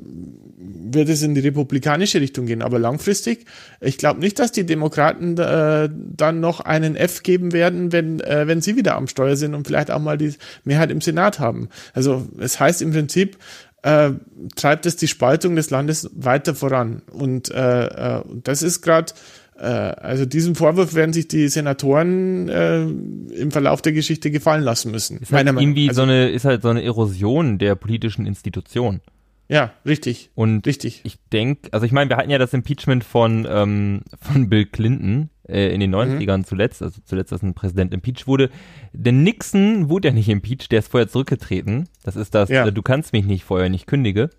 [0.61, 2.61] wird es in die republikanische Richtung gehen.
[2.61, 3.45] Aber langfristig,
[3.79, 8.45] ich glaube nicht, dass die Demokraten äh, dann noch einen F geben werden, wenn, äh,
[8.45, 10.33] wenn sie wieder am Steuer sind und vielleicht auch mal die
[10.65, 11.69] Mehrheit im Senat haben.
[11.93, 13.37] Also es heißt im Prinzip,
[13.83, 14.11] äh,
[14.55, 17.03] treibt es die Spaltung des Landes weiter voran.
[17.11, 19.13] Und äh, äh, das ist gerade
[19.57, 24.91] äh, also diesen Vorwurf werden sich die Senatoren äh, im Verlauf der Geschichte gefallen lassen
[24.91, 25.19] müssen.
[25.19, 29.01] Ist halt irgendwie also, so eine, ist halt so eine Erosion der politischen Institution.
[29.49, 30.29] Ja, richtig.
[30.35, 31.01] Und richtig.
[31.03, 35.31] ich denke, also ich meine, wir hatten ja das Impeachment von, ähm, von Bill Clinton
[35.47, 36.43] äh, in den 90ern mhm.
[36.45, 38.51] zuletzt, also zuletzt, dass ein Präsident impeached wurde.
[38.93, 41.89] Denn Nixon wurde ja nicht impeached, der ist vorher zurückgetreten.
[42.03, 42.67] Das ist das, ja.
[42.67, 44.29] äh, du kannst mich nicht vorher nicht kündige.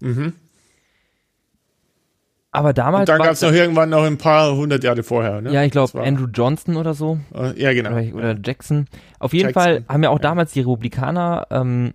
[0.00, 0.32] Mhm.
[2.50, 3.02] Aber damals.
[3.02, 5.52] Und dann gab es noch irgendwann noch ein paar hundert Jahre vorher, ne?
[5.52, 7.20] Ja, ich glaube Andrew Johnson oder so.
[7.32, 7.92] Uh, ja, genau.
[7.92, 8.38] Oder, oder ja.
[8.42, 8.86] Jackson.
[9.20, 9.62] Auf jeden Jackson.
[9.62, 11.92] Fall haben ja auch damals die Republikaner ähm,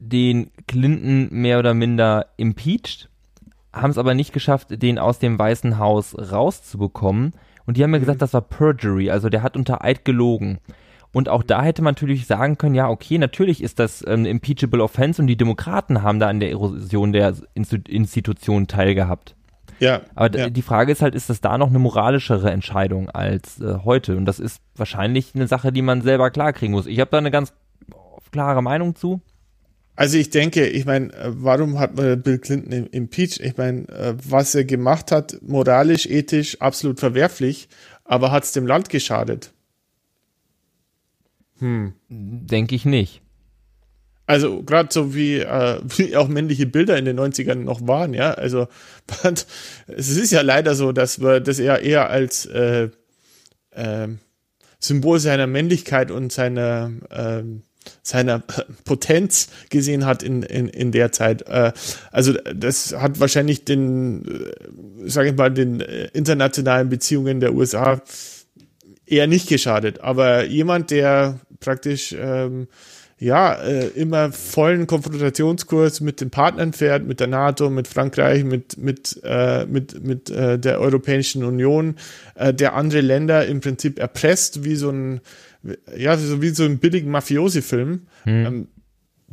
[0.00, 3.08] den Clinton mehr oder minder impeached,
[3.72, 7.32] haben es aber nicht geschafft, den aus dem Weißen Haus rauszubekommen.
[7.66, 8.02] Und die haben mir mhm.
[8.02, 10.58] gesagt, das war Perjury, also der hat unter Eid gelogen.
[11.12, 14.82] Und auch da hätte man natürlich sagen können, ja, okay, natürlich ist das ähm, impeachable
[14.82, 19.34] offense und die Demokraten haben da an der Erosion der Institution teilgehabt.
[19.80, 20.02] Ja.
[20.14, 20.50] Aber ja.
[20.50, 24.16] die Frage ist halt, ist das da noch eine moralischere Entscheidung als äh, heute?
[24.16, 26.86] Und das ist wahrscheinlich eine Sache, die man selber klarkriegen muss.
[26.86, 27.52] Ich habe da eine ganz
[28.30, 29.20] klare Meinung zu.
[30.00, 33.38] Also ich denke, ich meine, äh, warum hat man Bill Clinton im impeached?
[33.38, 37.68] Ich meine, äh, was er gemacht hat, moralisch, ethisch, absolut verwerflich,
[38.04, 39.52] aber hat es dem Land geschadet?
[41.58, 41.92] Hm.
[42.08, 43.20] Denke ich nicht.
[44.24, 48.32] Also gerade so wie, äh, wie auch männliche Bilder in den 90ern noch waren, ja.
[48.32, 48.68] Also
[49.86, 52.88] es ist ja leider so, dass wir das eher eher als äh,
[53.72, 54.08] äh,
[54.78, 57.42] Symbol seiner Männlichkeit und seiner äh,
[58.02, 58.42] seiner
[58.84, 61.42] Potenz gesehen hat in, in, in der Zeit.
[61.48, 61.72] Äh,
[62.10, 68.02] also das hat wahrscheinlich den, äh, sage ich mal, den äh, internationalen Beziehungen der USA
[69.06, 70.00] eher nicht geschadet.
[70.00, 72.68] Aber jemand, der praktisch ähm,
[73.20, 78.78] ja äh, immer vollen Konfrontationskurs mit den Partnern fährt, mit der NATO, mit Frankreich, mit
[78.78, 81.96] mit äh, mit mit äh, der Europäischen Union,
[82.34, 85.20] äh, der andere Länder im Prinzip erpresst wie so ein
[85.96, 88.06] ja so wie so ein billigen Mafiosi-Film.
[88.24, 88.46] Hm.
[88.46, 88.68] Ähm,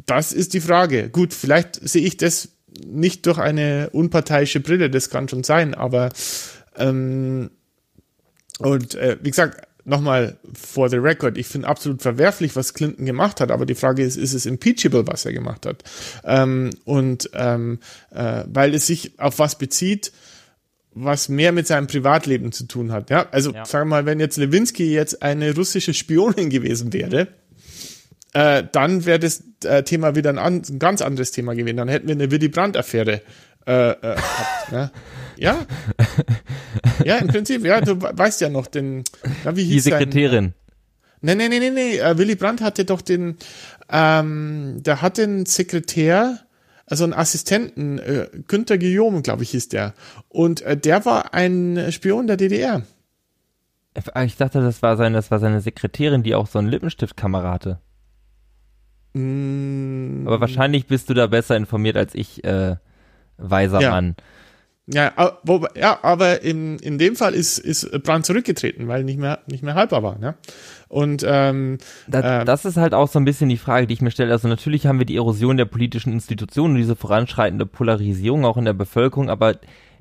[0.05, 1.09] das ist die Frage.
[1.09, 2.49] Gut, vielleicht sehe ich das
[2.85, 6.09] nicht durch eine unparteiische Brille, das kann schon sein, aber
[6.75, 7.49] ähm,
[8.59, 13.39] und äh, wie gesagt, nochmal for the record, ich finde absolut verwerflich, was Clinton gemacht
[13.39, 15.83] hat, aber die Frage ist, ist es impeachable, was er gemacht hat?
[16.25, 17.79] Ähm, und ähm,
[18.13, 20.11] äh, weil es sich auf was bezieht,
[20.93, 23.09] was mehr mit seinem Privatleben zu tun hat.
[23.09, 23.65] Ja, also ja.
[23.65, 27.29] sagen wir mal, wenn jetzt Lewinsky jetzt eine russische Spionin gewesen wäre,
[28.33, 31.77] äh, dann wäre das äh, Thema wieder ein, an, ein, ganz anderes Thema gewesen.
[31.77, 33.21] Dann hätten wir eine Willy Brandt-Affäre
[33.67, 34.71] äh, äh, gehabt.
[34.71, 34.91] ne?
[35.39, 35.67] Ja.
[37.03, 39.03] Ja, im Prinzip, ja, du weißt ja noch den,
[39.43, 40.55] na, wie hieß Die Sekretärin.
[41.21, 42.17] Sein, nee, nee, nee, nee, nee.
[42.17, 43.37] Willy Brandt hatte doch den,
[43.87, 46.39] ähm, der hat den Sekretär,
[46.87, 49.93] also einen Assistenten, äh, Günther Guillaume, glaube ich, hieß der.
[50.27, 52.81] Und äh, der war ein Spion der DDR.
[54.25, 57.79] Ich dachte, das war seine, das war seine Sekretärin, die auch so einen Lippenstiftkamera hatte.
[59.13, 60.23] Mm.
[60.25, 62.75] Aber wahrscheinlich bist du da besser informiert als ich, äh,
[63.37, 63.91] weiser ja.
[63.91, 64.15] Mann.
[64.89, 69.39] Ja, wo, ja, aber in, in dem Fall ist, ist Brand zurückgetreten, weil nicht mehr,
[69.45, 70.17] nicht mehr haltbar war.
[70.17, 70.35] Ne?
[70.87, 74.01] Und ähm, das, äh, das ist halt auch so ein bisschen die Frage, die ich
[74.01, 74.31] mir stelle.
[74.31, 78.63] Also natürlich haben wir die Erosion der politischen Institutionen und diese voranschreitende Polarisierung auch in
[78.63, 79.57] der Bevölkerung, aber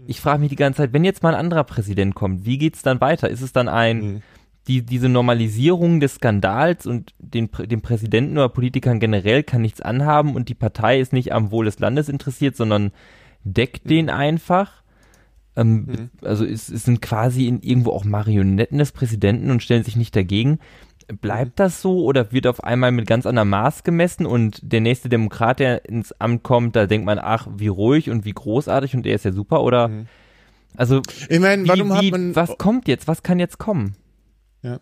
[0.07, 2.83] ich frage mich die ganze Zeit, wenn jetzt mal ein anderer Präsident kommt, wie geht's
[2.83, 3.29] dann weiter?
[3.29, 4.23] Ist es dann ein mhm.
[4.69, 10.37] die, diese Normalisierung des Skandals und den, dem Präsidenten oder Politikern generell kann nichts anhaben
[10.37, 12.93] und die Partei ist nicht am Wohl des Landes interessiert, sondern
[13.47, 13.89] deckt mhm.
[13.89, 14.83] den einfach.
[15.57, 16.11] Ähm, mhm.
[16.23, 20.15] Also es, es, sind quasi in irgendwo auch Marionetten des Präsidenten und stellen sich nicht
[20.15, 20.59] dagegen.
[21.21, 21.57] Bleibt mhm.
[21.57, 25.61] das so oder wird auf einmal mit ganz anderem Maß gemessen und der nächste Demokrat,
[25.61, 29.15] der ins Amt kommt, da denkt man, ach, wie ruhig und wie großartig und der
[29.15, 30.07] ist ja super oder mhm.
[30.77, 33.95] also ich meine, warum wie, hat man was kommt jetzt, was kann jetzt kommen?
[34.67, 34.81] Ja.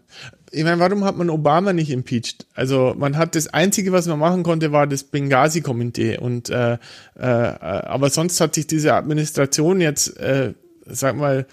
[0.51, 2.47] Ich meine, warum hat man Obama nicht impeached?
[2.55, 6.17] Also man hat das Einzige, was man machen konnte, war das Benghazi-Komitee.
[6.17, 6.79] Und äh,
[7.19, 10.55] äh, aber sonst hat sich diese Administration jetzt, äh,
[10.87, 11.47] sag mal,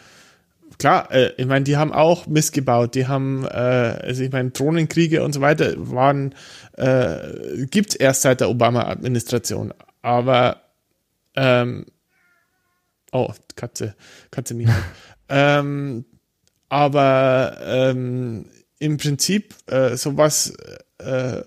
[0.77, 5.23] klar, äh, ich meine, die haben auch missgebaut, die haben, äh, also ich meine, Drohnenkriege
[5.23, 6.33] und so weiter waren,
[6.77, 9.73] äh, gibt's erst seit der Obama-Administration.
[10.01, 10.61] Aber
[11.35, 11.85] ähm,
[13.11, 13.93] oh, Katze,
[14.29, 14.73] Katze Mia.
[15.27, 16.05] ähm,
[16.71, 18.45] aber ähm,
[18.79, 20.53] im Prinzip äh, sowas,
[20.99, 21.41] äh,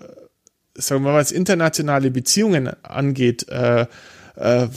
[0.75, 3.87] sagen wir mal, was internationale Beziehungen angeht, äh,
[4.35, 4.67] äh,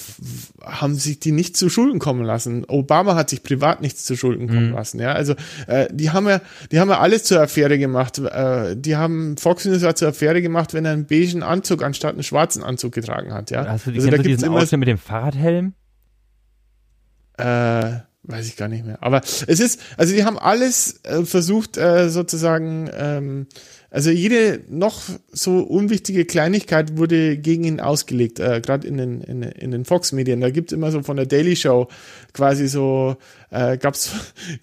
[0.63, 2.65] haben sich die nicht zu Schulden kommen lassen.
[2.67, 4.75] Obama hat sich privat nichts zu Schulden kommen mhm.
[4.75, 5.01] lassen.
[5.01, 5.35] Ja, also
[5.67, 6.41] äh, die haben ja,
[6.73, 8.19] die haben ja alles zur Affäre gemacht.
[8.19, 12.15] Äh, die haben Fox News hat zur Affäre gemacht, wenn er einen beigen Anzug anstatt
[12.15, 13.51] einen schwarzen Anzug getragen hat.
[13.51, 15.75] Ja, also, also da gibt's immer mit dem Fahrradhelm.
[17.37, 18.99] Äh, weiß ich gar nicht mehr.
[19.03, 23.47] Aber es ist, also die haben alles äh, versucht, äh, sozusagen, ähm,
[23.91, 25.01] also jede noch
[25.33, 30.43] so unwichtige Kleinigkeit wurde gegen ihn ausgelegt, äh, gerade in den, in, in den Fox-Medien.
[30.43, 31.89] Da gibt's immer so von der Daily Show
[32.35, 33.17] quasi so,
[33.51, 34.13] äh, gab's,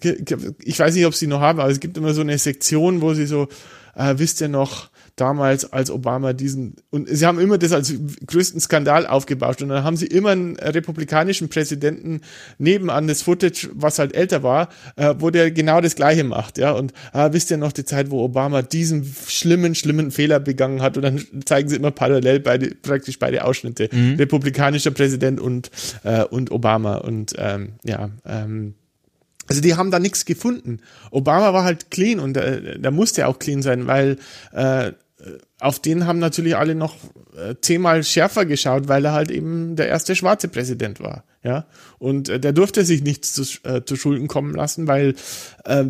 [0.62, 3.14] ich weiß nicht, ob sie noch haben, aber es gibt immer so eine Sektion, wo
[3.14, 3.48] sie so,
[3.96, 7.92] äh, wisst ihr noch, damals, als Obama diesen, und sie haben immer das als
[8.26, 9.62] größten Skandal aufgebauscht.
[9.62, 12.20] Und dann haben sie immer einen republikanischen Präsidenten
[12.58, 16.72] nebenan das Footage, was halt älter war, äh, wo der genau das Gleiche macht, ja,
[16.72, 20.96] und äh, wisst ihr noch die Zeit, wo Obama diesen schlimmen, schlimmen Fehler begangen hat?
[20.96, 24.16] Und dann zeigen sie immer parallel beide, praktisch beide Ausschnitte, mhm.
[24.16, 25.70] republikanischer Präsident und,
[26.04, 26.96] äh, und Obama.
[26.96, 28.74] Und, ähm, ja, ähm,
[29.48, 30.80] Also die haben da nichts gefunden.
[31.10, 34.18] Obama war halt clean und äh, der musste auch clean sein, weil
[34.52, 34.92] äh,
[35.60, 36.96] auf den haben natürlich alle noch
[37.36, 41.24] äh, zehnmal schärfer geschaut, weil er halt eben der erste schwarze Präsident war.
[41.42, 41.66] Ja,
[41.98, 45.14] und äh, der durfte sich nichts zu, äh, zu Schulden kommen lassen, weil,
[45.64, 45.84] äh,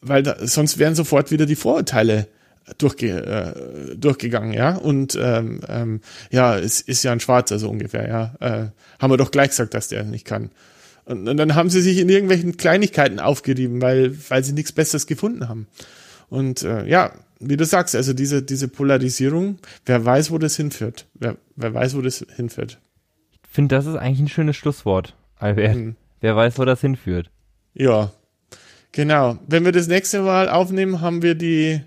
[0.00, 2.28] weil da, sonst wären sofort wieder die Vorurteile
[2.76, 4.76] durchge äh, durchgegangen, ja.
[4.76, 6.00] Und ähm, ähm,
[6.30, 8.34] ja, es ist ja ein Schwarzer so ungefähr, ja.
[8.40, 8.66] Äh,
[8.98, 10.50] haben wir doch gleich gesagt, dass der nicht kann.
[11.06, 15.06] Und, und dann haben sie sich in irgendwelchen Kleinigkeiten aufgerieben, weil, weil sie nichts Besseres
[15.06, 15.68] gefunden haben.
[16.28, 21.06] Und äh, ja, wie du sagst, also diese, diese Polarisierung, wer weiß, wo das hinführt.
[21.14, 22.80] Wer, wer weiß, wo das hinführt.
[23.44, 25.74] Ich finde, das ist eigentlich ein schönes Schlusswort, Albert.
[25.74, 25.96] Hm.
[26.20, 27.30] Wer weiß, wo das hinführt.
[27.74, 28.12] Ja,
[28.92, 29.38] genau.
[29.46, 31.80] Wenn wir das nächste Mal aufnehmen, haben wir die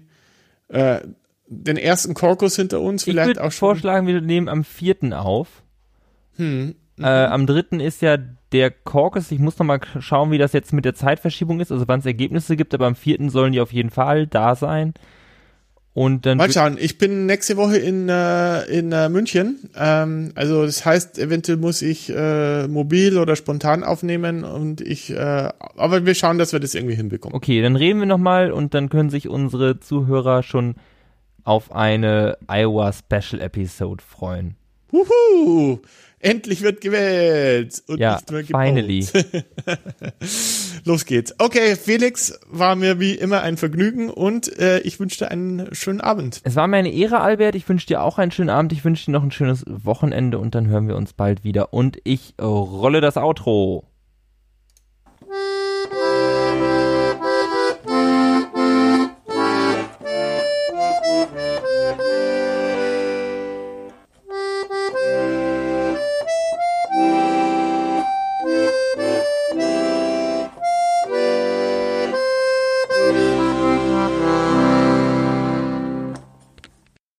[0.69, 1.01] äh,
[1.47, 3.03] den ersten Korkus hinter uns.
[3.03, 3.69] Vielleicht ich auch schon.
[3.69, 5.63] vorschlagen, wir nehmen am vierten auf.
[6.37, 6.75] Hm.
[7.01, 7.03] Mhm.
[7.03, 8.17] Äh, am dritten ist ja
[8.51, 9.31] der Caucus.
[9.31, 12.05] Ich muss noch mal schauen, wie das jetzt mit der Zeitverschiebung ist, also wann es
[12.05, 14.93] Ergebnisse gibt, aber am vierten sollen die auf jeden Fall da sein.
[15.93, 19.69] Und dann Mal schauen, ich bin nächste Woche in, äh, in äh, München.
[19.75, 25.15] Ähm, also das heißt, eventuell muss ich äh, mobil oder spontan aufnehmen und ich, äh,
[25.17, 27.35] aber wir schauen, dass wir das irgendwie hinbekommen.
[27.35, 30.75] Okay, dann reden wir nochmal und dann können sich unsere Zuhörer schon
[31.43, 34.55] auf eine Iowa Special Episode freuen.
[34.91, 35.79] Wuhu!
[36.21, 38.63] Endlich wird gewählt und ja, nicht mehr gebaut.
[38.63, 39.07] finally.
[40.85, 41.33] Los geht's.
[41.39, 46.01] Okay, Felix, war mir wie immer ein Vergnügen und äh, ich wünsche dir einen schönen
[46.01, 46.41] Abend.
[46.43, 47.55] Es war mir eine Ehre, Albert.
[47.55, 48.71] Ich wünsche dir auch einen schönen Abend.
[48.71, 51.73] Ich wünsche dir noch ein schönes Wochenende und dann hören wir uns bald wieder.
[51.73, 53.90] Und ich rolle das Outro.